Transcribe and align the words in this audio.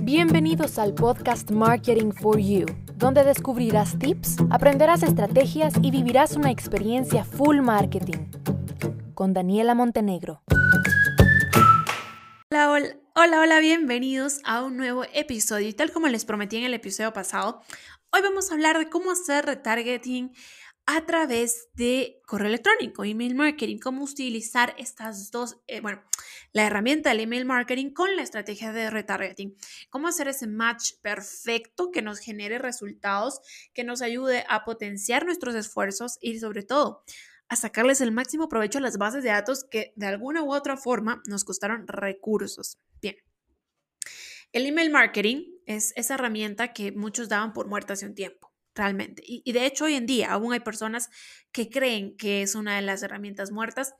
Bienvenidos 0.00 0.80
al 0.80 0.94
podcast 0.94 1.52
Marketing 1.52 2.10
for 2.10 2.40
You, 2.40 2.66
donde 2.96 3.22
descubrirás 3.22 3.96
tips, 3.96 4.38
aprenderás 4.50 5.04
estrategias 5.04 5.74
y 5.80 5.92
vivirás 5.92 6.34
una 6.34 6.50
experiencia 6.50 7.24
full 7.24 7.60
marketing. 7.60 8.30
Con 9.14 9.32
Daniela 9.32 9.76
Montenegro. 9.76 10.42
Hola, 12.50 12.96
hola, 13.14 13.40
hola, 13.40 13.60
bienvenidos 13.60 14.40
a 14.44 14.64
un 14.64 14.76
nuevo 14.76 15.04
episodio. 15.14 15.68
Y 15.68 15.72
tal 15.72 15.92
como 15.92 16.08
les 16.08 16.24
prometí 16.24 16.56
en 16.56 16.64
el 16.64 16.74
episodio 16.74 17.12
pasado, 17.12 17.60
hoy 18.10 18.22
vamos 18.22 18.50
a 18.50 18.54
hablar 18.54 18.76
de 18.76 18.90
cómo 18.90 19.12
hacer 19.12 19.46
retargeting 19.46 20.32
a 20.86 21.06
través 21.06 21.68
de 21.74 22.20
correo 22.26 22.48
electrónico, 22.48 23.04
email 23.04 23.36
marketing, 23.36 23.78
cómo 23.78 24.02
utilizar 24.02 24.74
estas 24.78 25.30
dos, 25.30 25.58
eh, 25.68 25.80
bueno, 25.80 26.02
la 26.52 26.66
herramienta 26.66 27.10
del 27.10 27.20
email 27.20 27.44
marketing 27.44 27.90
con 27.90 28.14
la 28.16 28.22
estrategia 28.22 28.72
de 28.72 28.90
retargeting, 28.90 29.56
cómo 29.90 30.08
hacer 30.08 30.28
ese 30.28 30.46
match 30.46 30.92
perfecto 31.02 31.90
que 31.90 32.02
nos 32.02 32.18
genere 32.18 32.58
resultados, 32.58 33.40
que 33.74 33.84
nos 33.84 34.02
ayude 34.02 34.44
a 34.48 34.64
potenciar 34.64 35.24
nuestros 35.24 35.54
esfuerzos 35.54 36.18
y 36.20 36.38
sobre 36.38 36.62
todo 36.62 37.04
a 37.48 37.56
sacarles 37.56 38.00
el 38.00 38.12
máximo 38.12 38.48
provecho 38.48 38.78
a 38.78 38.82
las 38.82 38.98
bases 38.98 39.22
de 39.22 39.30
datos 39.30 39.64
que 39.70 39.92
de 39.96 40.06
alguna 40.06 40.42
u 40.42 40.54
otra 40.54 40.76
forma 40.76 41.22
nos 41.26 41.44
costaron 41.44 41.86
recursos. 41.86 42.78
Bien. 43.00 43.16
El 44.52 44.66
email 44.66 44.90
marketing 44.90 45.46
es 45.66 45.92
esa 45.96 46.14
herramienta 46.14 46.72
que 46.72 46.92
muchos 46.92 47.28
daban 47.28 47.52
por 47.52 47.68
muerta 47.68 47.94
hace 47.94 48.06
un 48.06 48.14
tiempo 48.14 48.51
realmente. 48.74 49.22
Y, 49.26 49.50
de 49.52 49.66
hecho 49.66 49.84
hoy 49.84 49.94
en 49.94 50.06
día 50.06 50.32
aún 50.32 50.52
hay 50.52 50.60
personas 50.60 51.08
que 51.52 51.68
creen 51.68 52.16
que 52.16 52.42
es 52.42 52.54
una 52.54 52.76
de 52.76 52.82
las 52.82 53.02
herramientas 53.02 53.50
muertas, 53.50 53.94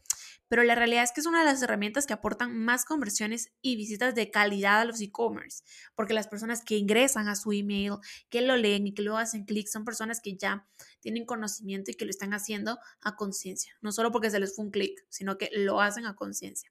pero 0.48 0.64
la 0.64 0.74
realidad 0.74 1.02
es 1.02 1.12
que 1.12 1.20
es 1.20 1.26
una 1.26 1.40
de 1.40 1.46
las 1.46 1.62
herramientas 1.62 2.06
que 2.06 2.12
aportan 2.12 2.56
más 2.58 2.84
conversiones 2.84 3.52
y 3.62 3.76
visitas 3.76 4.14
de 4.14 4.30
calidad 4.30 4.80
a 4.80 4.84
los 4.84 5.00
e-commerce, 5.00 5.62
porque 5.94 6.12
las 6.12 6.28
personas 6.28 6.62
que 6.62 6.76
ingresan 6.76 7.28
a 7.28 7.36
su 7.36 7.52
email, 7.52 7.94
que 8.28 8.42
lo 8.42 8.56
leen 8.56 8.86
y 8.86 8.92
que 8.92 9.02
luego 9.02 9.18
hacen 9.18 9.44
clic, 9.44 9.66
son 9.66 9.84
personas 9.84 10.20
que 10.20 10.36
ya 10.36 10.66
tienen 11.00 11.24
conocimiento 11.24 11.90
y 11.90 11.94
que 11.94 12.04
lo 12.04 12.10
están 12.10 12.34
haciendo 12.34 12.78
a 13.00 13.16
conciencia, 13.16 13.74
no 13.80 13.92
solo 13.92 14.12
porque 14.12 14.30
se 14.30 14.40
les 14.40 14.54
fue 14.54 14.66
un 14.66 14.70
clic, 14.70 15.02
sino 15.08 15.38
que 15.38 15.48
lo 15.54 15.80
hacen 15.80 16.04
a 16.04 16.16
conciencia. 16.16 16.70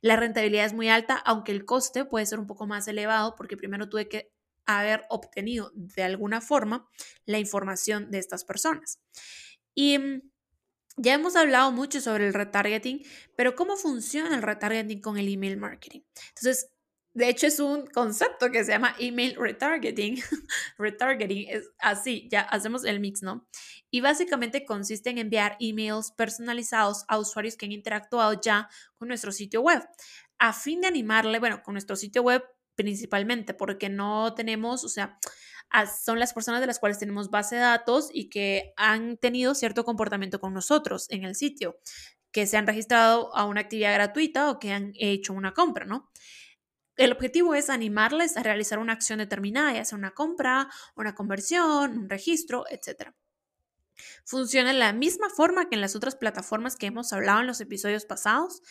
La 0.00 0.16
rentabilidad 0.16 0.66
es 0.66 0.74
muy 0.74 0.88
alta, 0.88 1.16
aunque 1.16 1.52
el 1.52 1.64
coste 1.64 2.04
puede 2.04 2.26
ser 2.26 2.38
un 2.38 2.46
poco 2.46 2.66
más 2.66 2.86
elevado 2.88 3.36
porque 3.36 3.56
primero 3.56 3.88
tuve 3.88 4.08
que 4.08 4.33
haber 4.66 5.04
obtenido 5.08 5.70
de 5.74 6.02
alguna 6.02 6.40
forma 6.40 6.88
la 7.26 7.38
información 7.38 8.10
de 8.10 8.18
estas 8.18 8.44
personas. 8.44 9.00
Y 9.74 9.98
mm, 9.98 10.22
ya 10.96 11.14
hemos 11.14 11.36
hablado 11.36 11.72
mucho 11.72 12.00
sobre 12.00 12.26
el 12.26 12.34
retargeting, 12.34 13.04
pero 13.36 13.54
¿cómo 13.54 13.76
funciona 13.76 14.34
el 14.34 14.42
retargeting 14.42 15.00
con 15.00 15.18
el 15.18 15.28
email 15.28 15.56
marketing? 15.56 16.00
Entonces, 16.28 16.70
de 17.14 17.28
hecho, 17.28 17.46
es 17.46 17.60
un 17.60 17.86
concepto 17.86 18.50
que 18.50 18.64
se 18.64 18.72
llama 18.72 18.96
email 18.98 19.36
retargeting. 19.36 20.20
retargeting 20.78 21.46
es 21.48 21.70
así, 21.78 22.28
ya 22.30 22.40
hacemos 22.40 22.84
el 22.84 22.98
mix, 22.98 23.22
¿no? 23.22 23.46
Y 23.90 24.00
básicamente 24.00 24.64
consiste 24.64 25.10
en 25.10 25.18
enviar 25.18 25.56
emails 25.60 26.10
personalizados 26.10 27.04
a 27.06 27.18
usuarios 27.18 27.56
que 27.56 27.66
han 27.66 27.72
interactuado 27.72 28.40
ya 28.40 28.68
con 28.96 29.06
nuestro 29.06 29.30
sitio 29.30 29.60
web, 29.60 29.86
a 30.38 30.52
fin 30.52 30.80
de 30.80 30.88
animarle, 30.88 31.38
bueno, 31.38 31.62
con 31.62 31.74
nuestro 31.74 31.94
sitio 31.94 32.22
web 32.22 32.42
principalmente, 32.74 33.54
porque 33.54 33.88
no 33.88 34.34
tenemos, 34.34 34.84
o 34.84 34.88
sea, 34.88 35.18
son 36.04 36.18
las 36.18 36.32
personas 36.32 36.60
de 36.60 36.66
las 36.66 36.78
cuales 36.78 36.98
tenemos 36.98 37.30
base 37.30 37.56
de 37.56 37.62
datos 37.62 38.08
y 38.12 38.28
que 38.28 38.72
han 38.76 39.16
tenido 39.16 39.54
cierto 39.54 39.84
comportamiento 39.84 40.40
con 40.40 40.54
nosotros 40.54 41.06
en 41.10 41.24
el 41.24 41.34
sitio, 41.34 41.78
que 42.32 42.46
se 42.46 42.56
han 42.56 42.66
registrado 42.66 43.34
a 43.36 43.44
una 43.44 43.62
actividad 43.62 43.94
gratuita 43.94 44.50
o 44.50 44.58
que 44.58 44.72
han 44.72 44.92
hecho 44.94 45.32
una 45.32 45.52
compra, 45.52 45.84
¿no? 45.84 46.10
El 46.96 47.12
objetivo 47.12 47.54
es 47.56 47.70
animarles 47.70 48.36
a 48.36 48.44
realizar 48.44 48.78
una 48.78 48.92
acción 48.92 49.18
determinada, 49.18 49.72
ya 49.72 49.84
sea 49.84 49.98
una 49.98 50.12
compra, 50.12 50.68
una 50.94 51.14
conversión, 51.14 51.98
un 51.98 52.08
registro, 52.08 52.64
etc. 52.70 53.12
Funciona 54.24 54.72
de 54.72 54.78
la 54.78 54.92
misma 54.92 55.30
forma 55.30 55.68
que 55.68 55.74
en 55.74 55.80
las 55.80 55.96
otras 55.96 56.16
plataformas 56.16 56.76
que 56.76 56.86
hemos 56.86 57.12
hablado 57.12 57.40
en 57.40 57.46
los 57.46 57.60
episodios 57.60 58.04
pasados, 58.04 58.62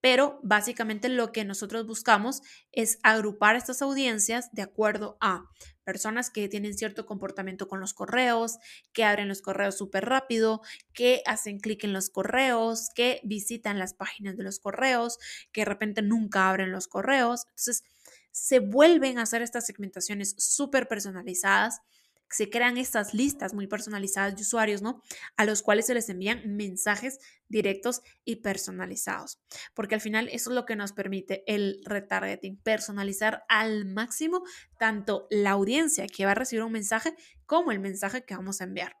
pero 0.00 0.38
básicamente 0.42 1.08
lo 1.08 1.32
que 1.32 1.44
nosotros 1.44 1.86
buscamos 1.86 2.42
es 2.72 2.98
agrupar 3.02 3.56
estas 3.56 3.82
audiencias 3.82 4.50
de 4.52 4.62
acuerdo 4.62 5.16
a 5.20 5.44
personas 5.84 6.30
que 6.30 6.48
tienen 6.48 6.76
cierto 6.76 7.06
comportamiento 7.06 7.68
con 7.68 7.80
los 7.80 7.94
correos, 7.94 8.58
que 8.92 9.04
abren 9.04 9.28
los 9.28 9.40
correos 9.40 9.78
súper 9.78 10.04
rápido, 10.04 10.60
que 10.92 11.22
hacen 11.26 11.58
clic 11.58 11.84
en 11.84 11.92
los 11.92 12.10
correos, 12.10 12.88
que 12.94 13.20
visitan 13.24 13.78
las 13.78 13.94
páginas 13.94 14.36
de 14.36 14.44
los 14.44 14.58
correos, 14.58 15.18
que 15.52 15.62
de 15.62 15.66
repente 15.66 16.02
nunca 16.02 16.48
abren 16.48 16.72
los 16.72 16.88
correos. 16.88 17.44
Entonces, 17.48 17.84
se 18.32 18.58
vuelven 18.58 19.18
a 19.18 19.22
hacer 19.22 19.42
estas 19.42 19.64
segmentaciones 19.64 20.34
súper 20.38 20.88
personalizadas 20.88 21.80
se 22.28 22.50
crean 22.50 22.76
estas 22.76 23.14
listas 23.14 23.54
muy 23.54 23.66
personalizadas 23.66 24.36
de 24.36 24.42
usuarios, 24.42 24.82
¿no? 24.82 25.02
A 25.36 25.44
los 25.44 25.62
cuales 25.62 25.86
se 25.86 25.94
les 25.94 26.08
envían 26.08 26.56
mensajes 26.56 27.18
directos 27.48 28.02
y 28.24 28.36
personalizados. 28.36 29.40
Porque 29.74 29.94
al 29.94 30.00
final 30.00 30.28
eso 30.32 30.50
es 30.50 30.54
lo 30.54 30.66
que 30.66 30.76
nos 30.76 30.92
permite 30.92 31.44
el 31.46 31.80
retargeting, 31.84 32.56
personalizar 32.58 33.44
al 33.48 33.84
máximo 33.84 34.42
tanto 34.78 35.26
la 35.30 35.50
audiencia 35.50 36.06
que 36.06 36.24
va 36.24 36.32
a 36.32 36.34
recibir 36.34 36.64
un 36.64 36.72
mensaje 36.72 37.14
como 37.46 37.70
el 37.72 37.80
mensaje 37.80 38.24
que 38.24 38.34
vamos 38.34 38.60
a 38.60 38.64
enviar. 38.64 38.96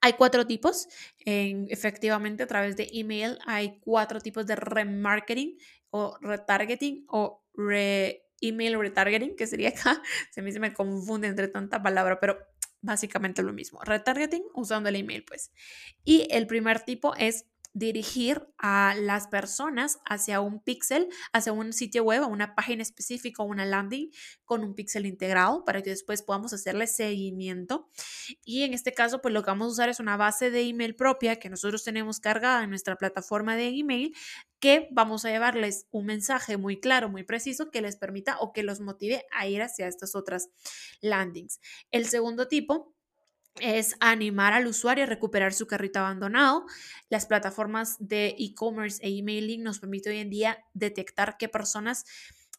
Hay 0.00 0.14
cuatro 0.14 0.46
tipos, 0.46 0.86
efectivamente 1.24 2.42
a 2.42 2.46
través 2.46 2.76
de 2.76 2.88
email 2.92 3.38
hay 3.46 3.80
cuatro 3.80 4.20
tipos 4.20 4.46
de 4.46 4.56
remarketing 4.56 5.56
o 5.90 6.18
retargeting 6.20 7.04
o 7.08 7.42
re 7.54 8.21
email 8.42 8.78
retargeting, 8.78 9.34
que 9.36 9.46
sería 9.46 9.70
acá, 9.70 10.02
se 10.30 10.42
me, 10.42 10.52
se 10.52 10.60
me 10.60 10.74
confunde 10.74 11.28
entre 11.28 11.48
tanta 11.48 11.82
palabra, 11.82 12.20
pero 12.20 12.38
básicamente 12.82 13.42
lo 13.42 13.52
mismo. 13.52 13.80
Retargeting 13.82 14.44
usando 14.54 14.90
el 14.90 14.96
email, 14.96 15.24
pues. 15.24 15.52
Y 16.04 16.28
el 16.30 16.46
primer 16.46 16.80
tipo 16.80 17.14
es 17.14 17.46
dirigir 17.74 18.46
a 18.58 18.94
las 18.98 19.28
personas 19.28 19.98
hacia 20.04 20.40
un 20.40 20.62
pixel, 20.62 21.08
hacia 21.32 21.52
un 21.52 21.72
sitio 21.72 22.04
web, 22.04 22.28
una 22.28 22.54
página 22.54 22.82
específica 22.82 23.42
o 23.42 23.46
una 23.46 23.64
landing 23.64 24.10
con 24.44 24.62
un 24.62 24.74
pixel 24.74 25.06
integrado 25.06 25.64
para 25.64 25.82
que 25.82 25.90
después 25.90 26.22
podamos 26.22 26.52
hacerle 26.52 26.86
seguimiento. 26.86 27.88
Y 28.44 28.62
en 28.62 28.74
este 28.74 28.92
caso, 28.92 29.22
pues 29.22 29.32
lo 29.32 29.42
que 29.42 29.50
vamos 29.50 29.68
a 29.68 29.72
usar 29.72 29.88
es 29.88 30.00
una 30.00 30.16
base 30.16 30.50
de 30.50 30.62
email 30.62 30.94
propia 30.94 31.36
que 31.36 31.48
nosotros 31.48 31.84
tenemos 31.84 32.20
cargada 32.20 32.62
en 32.62 32.70
nuestra 32.70 32.96
plataforma 32.96 33.56
de 33.56 33.68
email 33.68 34.14
que 34.60 34.88
vamos 34.92 35.24
a 35.24 35.30
llevarles 35.30 35.86
un 35.90 36.06
mensaje 36.06 36.56
muy 36.56 36.78
claro, 36.78 37.08
muy 37.08 37.24
preciso 37.24 37.70
que 37.70 37.82
les 37.82 37.96
permita 37.96 38.38
o 38.38 38.52
que 38.52 38.62
los 38.62 38.78
motive 38.78 39.24
a 39.32 39.48
ir 39.48 39.60
hacia 39.60 39.88
estas 39.88 40.14
otras 40.14 40.50
landings. 41.00 41.60
El 41.90 42.06
segundo 42.06 42.46
tipo 42.46 42.94
es 43.60 43.96
animar 44.00 44.52
al 44.52 44.66
usuario 44.66 45.04
a 45.04 45.06
recuperar 45.06 45.52
su 45.52 45.66
carrito 45.66 46.00
abandonado. 46.00 46.66
Las 47.08 47.26
plataformas 47.26 47.96
de 47.98 48.34
e-commerce 48.38 48.98
e 49.02 49.18
emailing 49.18 49.62
nos 49.62 49.78
permiten 49.78 50.12
hoy 50.12 50.18
en 50.20 50.30
día 50.30 50.64
detectar 50.74 51.36
qué 51.38 51.48
personas 51.48 52.04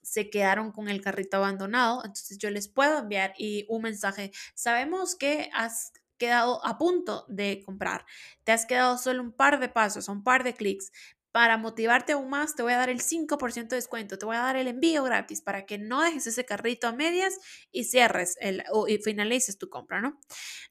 se 0.02 0.30
quedaron 0.30 0.72
con 0.72 0.90
el 0.90 1.02
carrito 1.02 1.38
abandonado. 1.38 2.02
Entonces 2.04 2.38
yo 2.38 2.50
les 2.50 2.68
puedo 2.68 3.00
enviar 3.00 3.34
y 3.38 3.66
un 3.70 3.84
mensaje. 3.84 4.32
Sabemos 4.54 5.16
que 5.16 5.50
has 5.54 5.94
quedado 6.18 6.66
a 6.66 6.78
punto 6.78 7.26
de 7.28 7.64
comprar. 7.66 8.06
Te 8.44 8.52
has 8.52 8.66
quedado 8.66 8.98
solo 8.98 9.24
un 9.24 9.32
par 9.32 9.60
de 9.60 9.70
pasos, 9.70 10.08
un 10.08 10.24
par 10.24 10.44
de 10.44 10.54
clics, 10.54 10.92
para 11.34 11.58
motivarte 11.58 12.14
aún 12.14 12.30
más, 12.30 12.56
te 12.56 12.62
voy 12.62 12.74
a 12.74 12.78
dar 12.78 12.92
el 12.92 13.02
5% 13.02 13.70
de 13.70 13.78
descuento, 13.78 14.20
te 14.20 14.26
voy 14.28 14.36
a 14.36 14.42
dar 14.42 14.56
el 14.56 14.68
envío 14.68 15.04
gratis 15.04 15.42
para 15.42 15.66
que 15.66 15.80
no 15.80 16.04
dejes 16.04 16.28
ese 16.28 16.46
carrito 16.46 16.88
a 16.88 16.94
medias 16.94 17.34
y 17.72 17.86
cierres 17.86 18.38
el, 18.40 18.64
o, 18.72 18.88
y 18.88 19.00
finalices 19.00 19.58
tu 19.58 19.68
compra, 19.68 20.00
¿no? 20.00 20.20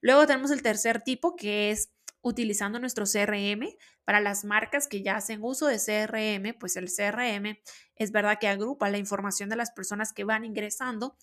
Luego 0.00 0.24
tenemos 0.24 0.52
el 0.52 0.62
tercer 0.62 1.02
tipo 1.02 1.34
que 1.34 1.72
es 1.72 1.90
utilizando 2.20 2.78
nuestro 2.78 3.06
CRM 3.06 3.74
para 4.04 4.20
las 4.20 4.44
marcas 4.44 4.86
que 4.86 5.02
ya 5.02 5.16
hacen 5.16 5.40
uso 5.42 5.66
de 5.66 5.78
CRM, 5.78 6.56
pues 6.56 6.76
el 6.76 6.86
CRM 6.86 7.58
es 7.96 8.12
verdad 8.12 8.38
que 8.40 8.46
agrupa 8.46 8.88
la 8.88 8.98
información 8.98 9.48
de 9.48 9.56
las 9.56 9.72
personas 9.72 10.12
que 10.12 10.22
van 10.22 10.44
ingresando 10.44 11.16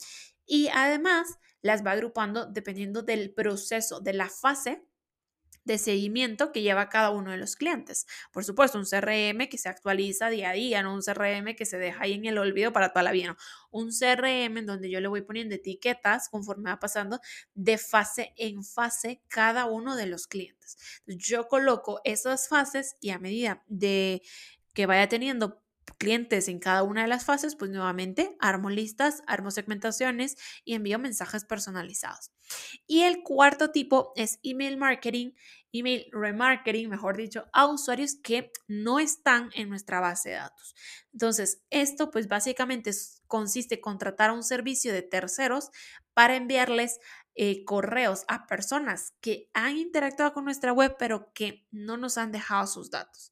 y 0.46 0.68
además 0.74 1.40
las 1.62 1.86
va 1.86 1.92
agrupando 1.92 2.46
dependiendo 2.46 3.04
del 3.04 3.34
proceso, 3.34 4.02
de 4.02 4.12
la 4.12 4.28
fase 4.28 4.84
de 5.74 5.77
seguimiento 5.77 6.51
que 6.51 6.62
lleva 6.62 6.89
cada 6.89 7.10
uno 7.12 7.31
de 7.31 7.38
los 7.38 7.56
clientes. 7.56 8.07
Por 8.31 8.44
supuesto, 8.44 8.77
un 8.77 8.86
CRM 8.86 9.48
que 9.50 9.57
se 9.57 9.69
actualiza 9.69 10.30
día 10.30 10.50
a 10.50 10.54
día, 10.54 10.83
no 10.83 10.94
un 10.94 11.01
CRM 11.01 11.56
que 11.56 11.66
se 11.66 11.77
deja 11.77 12.04
ahí 12.04 12.13
en 12.13 12.25
el 12.25 12.38
olvido 12.38 12.74
para 12.74 12.89
toda 12.89 13.04
la 13.04 13.12
vida, 13.12 13.38
Un 13.71 13.92
CRM 13.92 14.57
en 14.57 14.66
donde 14.66 14.89
yo 14.89 15.00
le 15.00 15.07
voy 15.07 15.21
poniendo 15.21 15.56
etiquetas 15.56 16.30
conforme 16.30 16.71
va 16.71 16.80
pasando 16.80 17.19
de 17.54 17.77
fase 17.77 18.33
en 18.38 18.63
fase 18.63 19.21
cada 19.27 19.66
uno 19.66 19.95
de 19.95 20.07
los 20.07 20.27
clientes. 20.27 20.77
Yo 21.06 21.48
coloco 21.48 22.01
esas 22.04 22.48
fases 22.48 22.95
y 23.00 23.12
a 23.12 23.19
medida 23.19 23.63
de 23.68 24.21
que 24.74 24.86
vaya 24.86 25.07
teniendo 25.07 25.62
clientes 25.98 26.48
en 26.48 26.60
cada 26.60 26.84
una 26.84 27.04
de 27.04 27.08
las 27.08 27.26
fases, 27.26 27.56
pues 27.56 27.72
nuevamente 27.72 28.36
armo 28.40 28.70
listas, 28.70 29.22
armo 29.28 29.52
segmentaciones 29.52 30.36
y 30.64 30.74
envío 30.74 31.00
mensajes 31.00 31.46
personalizados. 31.46 32.32
Y 32.88 33.02
el 33.02 33.24
cuarto 33.24 33.72
tipo 33.72 34.14
es 34.16 34.40
email 34.44 34.78
marketing 34.78 35.32
email 35.72 36.08
remarketing, 36.12 36.90
mejor 36.90 37.18
dicho, 37.18 37.48
a 37.54 37.68
usuarios 37.68 38.16
que 38.16 38.52
no 38.68 39.00
están 39.00 39.50
en 39.54 39.70
nuestra 39.70 40.00
base 40.00 40.30
de 40.30 40.36
datos. 40.36 40.76
Entonces, 41.14 41.64
esto 41.70 42.12
pues 42.12 42.28
básicamente 42.28 42.92
consiste 43.28 43.76
en 43.76 43.82
contratar 43.82 44.32
un 44.32 44.44
servicio 44.44 44.94
de 44.94 45.04
terceros 45.04 45.70
para 46.14 46.36
enviarles 46.36 47.00
eh, 47.36 47.64
correos 47.66 48.26
a 48.28 48.48
personas 48.48 49.14
que 49.22 49.50
han 49.54 49.78
interactuado 49.78 50.34
con 50.34 50.46
nuestra 50.46 50.74
web, 50.74 50.96
pero 50.98 51.32
que 51.34 51.68
no 51.72 51.98
nos 51.98 52.18
han 52.18 52.32
dejado 52.32 52.68
sus 52.68 52.90
datos. 52.90 53.32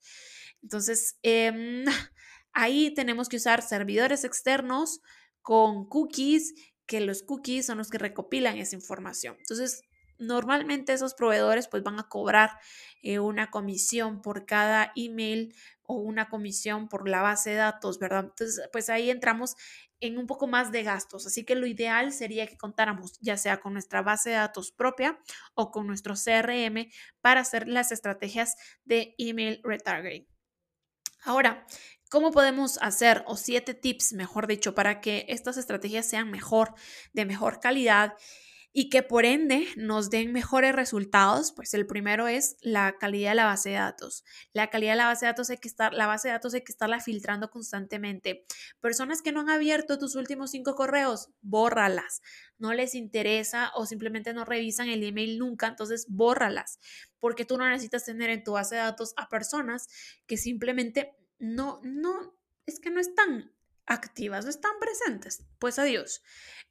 Entonces, 0.61 1.17
em, 1.23 1.85
ahí 2.57 2.91
tenemos 2.91 3.29
que 3.29 3.37
usar 3.37 3.61
servidores 3.61 4.23
externos 4.23 5.01
con 5.43 5.87
cookies, 5.87 6.55
que 6.87 7.01
los 7.01 7.21
cookies 7.21 7.67
son 7.67 7.77
los 7.77 7.89
que 7.89 7.99
recopilan 7.99 8.57
esa 8.57 8.75
información. 8.75 9.35
Entonces, 9.39 9.83
normalmente 10.17 10.93
esos 10.93 11.13
proveedores 11.13 11.67
pues 11.67 11.83
van 11.83 11.99
a 11.99 12.09
cobrar 12.09 12.57
eh, 13.03 13.19
una 13.19 13.51
comisión 13.51 14.23
por 14.23 14.47
cada 14.47 14.91
email 14.95 15.53
o 15.83 15.97
una 15.97 16.29
comisión 16.29 16.89
por 16.89 17.07
la 17.07 17.21
base 17.21 17.51
de 17.51 17.57
datos, 17.57 17.99
¿verdad? 17.99 18.25
Entonces, 18.25 18.67
pues 18.71 18.89
ahí 18.89 19.11
entramos 19.11 19.55
en 19.99 20.17
un 20.17 20.25
poco 20.25 20.47
más 20.47 20.71
de 20.71 20.81
gastos. 20.81 21.27
Así 21.27 21.45
que 21.45 21.53
lo 21.53 21.67
ideal 21.67 22.11
sería 22.11 22.47
que 22.47 22.57
contáramos 22.57 23.19
ya 23.21 23.37
sea 23.37 23.59
con 23.59 23.73
nuestra 23.73 24.01
base 24.01 24.31
de 24.31 24.37
datos 24.37 24.71
propia 24.71 25.19
o 25.53 25.69
con 25.69 25.85
nuestro 25.85 26.15
CRM 26.15 26.89
para 27.21 27.41
hacer 27.41 27.67
las 27.67 27.91
estrategias 27.91 28.55
de 28.83 29.13
email 29.19 29.61
retargeting. 29.63 30.27
Ahora, 31.23 31.65
¿Cómo 32.09 32.31
podemos 32.31 32.77
hacer, 32.81 33.23
o 33.27 33.35
siete 33.35 33.73
tips, 33.73 34.13
mejor 34.13 34.47
dicho, 34.47 34.73
para 34.73 35.01
que 35.01 35.25
estas 35.27 35.57
estrategias 35.57 36.09
sean 36.09 36.31
mejor, 36.31 36.73
de 37.13 37.25
mejor 37.25 37.59
calidad 37.59 38.13
y 38.79 38.89
que 38.89 39.01
por 39.01 39.25
ende 39.25 39.67
nos 39.75 40.09
den 40.09 40.31
mejores 40.31 40.75
resultados, 40.75 41.51
pues 41.51 41.73
el 41.73 41.87
primero 41.87 42.27
es 42.27 42.57
la 42.61 42.95
calidad 42.99 43.31
de 43.31 43.35
la 43.35 43.45
base 43.45 43.69
de 43.69 43.75
datos. 43.75 44.23
La 44.53 44.69
calidad 44.69 44.91
de 44.91 44.97
la 44.97 45.07
base 45.07 45.25
de 45.25 45.31
datos 45.31 45.49
hay 45.49 45.57
que 45.57 45.67
estar, 45.67 45.93
la 45.93 46.05
base 46.05 46.27
de 46.27 46.33
datos 46.33 46.53
hay 46.53 46.61
que 46.61 46.71
estarla 46.71 46.99
filtrando 46.99 47.49
constantemente. 47.49 48.45
Personas 48.79 49.21
que 49.21 49.31
no 49.31 49.39
han 49.39 49.49
abierto 49.49 49.97
tus 49.97 50.15
últimos 50.15 50.51
cinco 50.51 50.75
correos, 50.75 51.31
bórralas. 51.41 52.21
No 52.59 52.71
les 52.73 52.93
interesa 52.93 53.71
o 53.73 53.85
simplemente 53.85 54.31
no 54.33 54.45
revisan 54.45 54.89
el 54.89 55.03
email 55.03 55.39
nunca, 55.39 55.67
entonces 55.67 56.05
bórralas, 56.07 56.79
porque 57.19 57.45
tú 57.45 57.57
no 57.57 57.67
necesitas 57.67 58.05
tener 58.05 58.29
en 58.29 58.43
tu 58.43 58.51
base 58.53 58.75
de 58.75 58.81
datos 58.81 59.13
a 59.17 59.27
personas 59.27 59.87
que 60.27 60.37
simplemente 60.37 61.15
no, 61.39 61.79
no, 61.83 62.37
es 62.65 62.79
que 62.79 62.89
no 62.89 62.99
están 62.99 63.51
activas, 63.87 64.45
no 64.45 64.51
están 64.51 64.73
presentes. 64.79 65.45
Pues 65.59 65.79
adiós. 65.79 66.21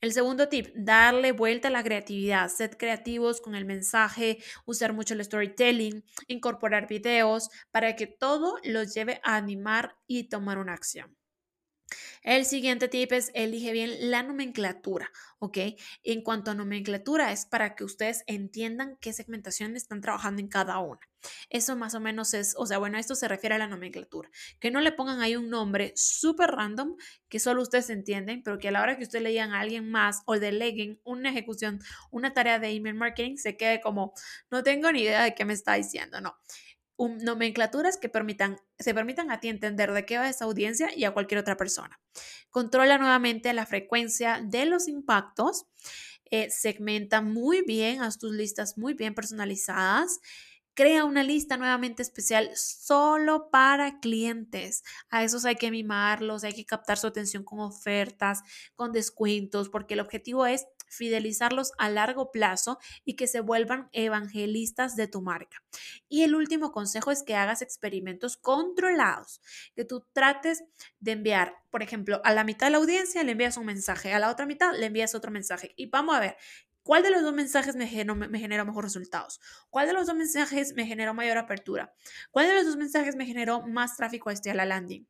El 0.01 0.13
segundo 0.13 0.49
tip, 0.49 0.69
darle 0.77 1.33
vuelta 1.33 1.69
a 1.69 1.71
la 1.71 1.83
creatividad, 1.83 2.49
ser 2.49 2.77
creativos 2.77 3.41
con 3.41 3.55
el 3.55 3.65
mensaje, 3.65 4.39
usar 4.67 4.93
mucho 4.93 5.15
el 5.15 5.25
storytelling, 5.25 6.05
incorporar 6.27 6.87
videos 6.87 7.49
para 7.71 7.97
que 7.97 8.07
todo 8.07 8.59
los 8.63 8.95
lleve 8.95 9.21
a 9.25 9.37
animar 9.37 9.97
y 10.07 10.29
tomar 10.29 10.59
una 10.59 10.75
acción. 10.75 11.17
El 12.23 12.45
siguiente 12.45 12.89
tip 12.89 13.13
es 13.13 13.31
elige 13.35 13.73
bien 13.73 14.11
la 14.11 14.23
nomenclatura, 14.23 15.11
¿ok? 15.39 15.59
En 16.03 16.23
cuanto 16.23 16.51
a 16.51 16.55
nomenclatura 16.55 17.31
es 17.31 17.47
para 17.47 17.77
que 17.77 17.85
ustedes 17.85 18.25
entiendan 18.27 18.99
qué 19.01 19.13
segmentación 19.13 19.77
están 19.77 20.01
trabajando 20.01 20.41
en 20.41 20.49
cada 20.49 20.79
una. 20.81 21.01
Eso 21.49 21.77
más 21.77 21.95
o 21.95 22.01
menos 22.01 22.35
es, 22.35 22.55
o 22.57 22.67
sea, 22.67 22.79
bueno, 22.79 22.99
esto 22.99 23.15
se 23.15 23.29
refiere 23.29 23.55
a 23.57 23.59
la 23.59 23.67
nomenclatura. 23.69 24.31
Que 24.61 24.71
no 24.71 24.81
le 24.81 24.93
pongan 24.93 25.21
ahí 25.21 25.37
un 25.37 25.51
nombre 25.51 25.93
súper 25.97 26.51
random 26.51 26.97
que 27.29 27.39
solo 27.39 27.63
ustedes 27.63 27.91
entienden, 27.91 28.43
pero 28.43 28.59
que 28.59 28.69
a 28.69 28.71
la 28.71 28.83
hora 28.83 28.97
que 28.97 29.05
ustedes 29.05 29.23
le 29.23 29.41
a 29.41 29.61
alguien 29.61 29.91
más 29.91 30.23
o 30.27 30.39
deleguen 30.39 31.01
una 31.05 31.31
ejecución, 31.31 31.81
una 32.11 32.33
tarea 32.33 32.59
de 32.59 32.71
email 32.71 32.95
marketing, 32.95 33.37
se 33.37 33.57
quede 33.57 33.81
como, 33.81 34.15
no 34.51 34.63
tengo 34.63 34.91
ni 34.93 35.03
idea 35.03 35.23
de 35.25 35.35
qué 35.35 35.45
me 35.45 35.53
está 35.53 35.75
diciendo, 35.75 36.21
no 36.21 36.37
nomenclaturas 36.99 37.97
que 37.99 38.09
permitan, 38.09 38.59
se 38.79 38.95
permitan 38.95 39.31
a 39.31 39.41
ti 39.41 39.49
entender 39.49 39.93
de 39.93 40.07
qué 40.07 40.19
va 40.19 40.29
esa 40.29 40.45
audiencia 40.47 40.89
y 40.97 41.05
a 41.05 41.13
cualquier 41.13 41.41
otra 41.41 41.57
persona. 41.57 42.01
Controla 42.51 42.99
nuevamente 42.99 43.53
la 43.53 43.67
frecuencia 43.67 44.41
de 44.43 44.67
los 44.67 44.89
impactos, 44.89 45.67
eh, 46.31 46.51
segmenta 46.51 47.21
muy 47.21 47.63
bien, 47.63 48.03
haz 48.03 48.19
tus 48.19 48.33
listas 48.33 48.77
muy 48.77 48.95
bien 48.95 49.15
personalizadas. 49.15 50.21
Crea 50.75 51.05
una 51.05 51.23
lista 51.23 51.57
nuevamente 51.57 52.03
especial 52.03 52.51
solo 52.55 53.49
para 53.51 53.99
clientes. 54.01 54.83
A 55.09 55.25
esos 55.25 55.47
hay 55.47 55.57
que 55.57 55.71
mimarlos, 55.71 56.45
hay 56.45 56.53
que 56.53 56.67
captar 56.67 56.99
su 56.99 57.07
atención 57.07 57.45
con 57.45 57.61
ofertas, 57.61 58.43
con 58.75 58.93
descuentos, 58.93 59.71
porque 59.71 59.95
el 59.95 60.01
objetivo 60.01 60.45
es 60.45 60.67
fidelizarlos 60.89 61.73
a 61.79 61.91
largo 61.91 62.31
plazo 62.31 62.79
y 63.05 63.17
que 63.17 63.27
se 63.27 63.41
vuelvan 63.41 63.89
evangelistas 63.93 64.97
de 64.97 65.09
tu 65.09 65.23
marca. 65.23 65.63
Y 66.09 66.23
el 66.23 66.35
último 66.35 66.73
consejo 66.73 67.11
es 67.11 67.23
que 67.23 67.35
hagas 67.35 67.63
experimentos 67.63 68.37
controlados, 68.37 69.41
que 69.75 69.85
tú 69.85 70.05
trates 70.13 70.65
de 71.01 71.13
enviar, 71.13 71.55
por 71.71 71.83
ejemplo, 71.83 72.21
a 72.25 72.33
la 72.33 72.45
mitad 72.45 72.67
de 72.67 72.73
la 72.73 72.79
audiencia 72.79 73.23
le 73.23 73.33
envías 73.33 73.57
un 73.57 73.67
mensaje, 73.67 74.13
a 74.13 74.19
la 74.19 74.31
otra 74.31 74.47
mitad 74.47 74.73
le 74.75 74.87
envías 74.87 75.15
otro 75.15 75.31
mensaje 75.31 75.73
y 75.77 75.87
vamos 75.87 76.17
a 76.17 76.21
ver 76.21 76.37
¿Cuál 76.87 77.03
de 77.03 77.11
los 77.11 77.23
dos 77.23 77.35
mensajes 77.35 77.75
me 77.75 77.87
me 78.29 78.39
generó 78.39 78.65
mejores 78.65 78.95
resultados? 78.95 79.41
¿Cuál 79.71 79.89
de 79.89 79.93
los 79.93 80.07
dos 80.07 80.15
mensajes 80.15 80.73
me 80.77 80.87
generó 80.87 81.15
mayor 81.15 81.37
apertura? 81.37 81.93
¿Cuál 82.31 82.47
de 82.47 82.55
los 82.55 82.65
dos 82.65 82.77
mensajes 82.77 83.17
me 83.17 83.27
generó 83.27 83.67
más 83.67 83.97
tráfico 83.97 84.31
este 84.31 84.53
a 84.53 84.55
la 84.55 84.65
landing? 84.65 85.05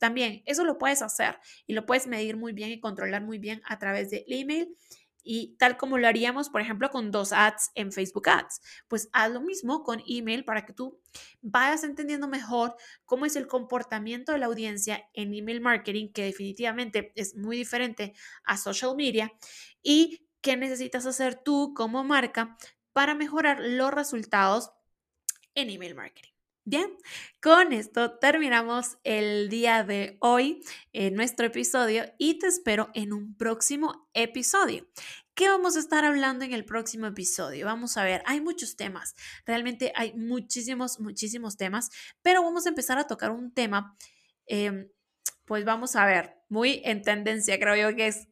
también 0.00 0.42
eso 0.44 0.64
lo 0.64 0.76
puedes 0.76 1.02
hacer 1.02 1.38
y 1.68 1.74
lo 1.74 1.86
puedes 1.86 2.08
medir 2.08 2.36
muy 2.36 2.52
bien 2.52 2.70
y 2.70 2.80
controlar 2.80 3.22
muy 3.22 3.38
bien 3.38 3.62
a 3.64 3.78
través 3.78 4.10
del 4.10 4.24
email 4.26 4.76
y 5.22 5.56
tal 5.58 5.76
como 5.76 5.98
lo 5.98 6.06
haríamos, 6.06 6.48
por 6.48 6.60
ejemplo, 6.60 6.90
con 6.90 7.10
dos 7.10 7.32
ads 7.32 7.70
en 7.74 7.92
Facebook 7.92 8.28
Ads, 8.28 8.60
pues 8.88 9.08
haz 9.12 9.30
lo 9.30 9.40
mismo 9.40 9.82
con 9.82 10.02
email 10.06 10.44
para 10.44 10.64
que 10.64 10.72
tú 10.72 11.00
vayas 11.40 11.84
entendiendo 11.84 12.28
mejor 12.28 12.76
cómo 13.04 13.26
es 13.26 13.36
el 13.36 13.46
comportamiento 13.46 14.32
de 14.32 14.38
la 14.38 14.46
audiencia 14.46 15.08
en 15.12 15.34
email 15.34 15.60
marketing, 15.60 16.12
que 16.12 16.24
definitivamente 16.24 17.12
es 17.14 17.36
muy 17.36 17.56
diferente 17.56 18.14
a 18.44 18.56
social 18.56 18.96
media, 18.96 19.32
y 19.82 20.26
qué 20.40 20.56
necesitas 20.56 21.06
hacer 21.06 21.34
tú 21.42 21.74
como 21.74 22.04
marca 22.04 22.56
para 22.92 23.14
mejorar 23.14 23.58
los 23.60 23.92
resultados 23.92 24.72
en 25.54 25.70
email 25.70 25.94
marketing. 25.94 26.39
Bien, 26.66 26.90
con 27.40 27.72
esto 27.72 28.18
terminamos 28.18 28.98
el 29.02 29.48
día 29.48 29.82
de 29.82 30.18
hoy 30.20 30.62
en 30.92 31.14
nuestro 31.14 31.46
episodio 31.46 32.04
y 32.18 32.38
te 32.38 32.48
espero 32.48 32.90
en 32.92 33.14
un 33.14 33.34
próximo 33.34 34.10
episodio. 34.12 34.86
¿Qué 35.34 35.48
vamos 35.48 35.76
a 35.76 35.80
estar 35.80 36.04
hablando 36.04 36.44
en 36.44 36.52
el 36.52 36.66
próximo 36.66 37.06
episodio? 37.06 37.64
Vamos 37.64 37.96
a 37.96 38.04
ver, 38.04 38.22
hay 38.26 38.42
muchos 38.42 38.76
temas, 38.76 39.14
realmente 39.46 39.90
hay 39.96 40.12
muchísimos, 40.12 41.00
muchísimos 41.00 41.56
temas, 41.56 41.88
pero 42.20 42.42
vamos 42.42 42.66
a 42.66 42.68
empezar 42.68 42.98
a 42.98 43.06
tocar 43.06 43.30
un 43.30 43.54
tema, 43.54 43.96
em, 44.44 44.86
pues 45.46 45.64
vamos 45.64 45.96
a 45.96 46.04
ver, 46.04 46.36
muy 46.50 46.82
en 46.84 47.00
tendencia, 47.00 47.58
creo 47.58 47.74
yo 47.90 47.96
que 47.96 48.08
es 48.08 48.28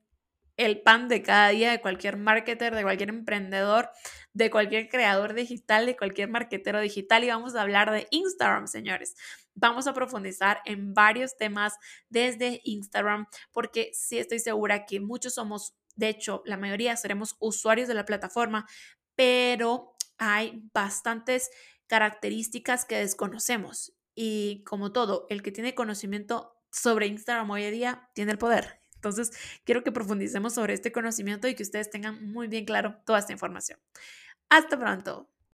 el 0.58 0.82
pan 0.82 1.08
de 1.08 1.22
cada 1.22 1.49
día 1.50 1.70
de 1.70 1.81
cualquier 1.81 2.16
marketer, 2.16 2.75
de 2.75 2.83
cualquier 2.83 3.09
emprendedor, 3.09 3.90
de 4.35 4.50
cualquier 4.50 4.88
creador 4.88 5.33
digital, 5.33 5.87
de 5.87 5.97
cualquier 5.97 6.28
marketero 6.28 6.80
digital 6.80 7.25
y 7.25 7.28
vamos 7.28 7.54
a 7.54 7.62
hablar 7.62 7.92
de 7.92 8.09
Instagram, 8.11 8.66
señores. 8.66 9.14
Vamos 9.54 9.87
a 9.87 9.94
profundizar 9.94 10.61
en 10.64 10.94
varios 10.94 11.37
temas 11.37 11.75
desde 12.09 12.61
Instagram 12.64 13.26
porque 13.52 13.90
sí 13.94 14.18
estoy 14.18 14.40
segura 14.40 14.85
que 14.85 15.00
muchos 15.00 15.35
somos, 15.35 15.76
de 15.94 16.09
hecho, 16.09 16.42
la 16.44 16.56
mayoría 16.56 16.97
seremos 16.97 17.37
usuarios 17.38 17.87
de 17.87 17.94
la 17.94 18.04
plataforma, 18.04 18.66
pero 19.14 19.94
hay 20.18 20.61
bastantes 20.75 21.50
características 21.87 22.85
que 22.85 22.97
desconocemos 22.97 23.94
y 24.14 24.64
como 24.64 24.90
todo, 24.90 25.26
el 25.30 25.42
que 25.42 25.52
tiene 25.52 25.76
conocimiento 25.76 26.56
sobre 26.73 27.06
Instagram 27.06 27.49
hoy 27.50 27.62
en 27.62 27.73
día 27.73 28.11
tiene 28.14 28.33
el 28.33 28.38
poder. 28.38 28.77
Entonces, 28.99 29.33
quiero 29.64 29.85
que 29.85 29.93
profundicemos 29.93 30.55
sobre 30.55 30.75
este 30.75 30.93
conocimiento 30.93 31.49
y 31.49 31.55
que 31.55 31.62
ustedes 31.62 31.90
tengan 31.90 32.33
muy 32.33 32.49
bien 32.49 32.64
claro 32.64 32.97
toda 33.07 33.21
esta 33.21 33.33
información. 33.33 33.78
Hasta 34.50 34.78
pronto. 34.78 35.28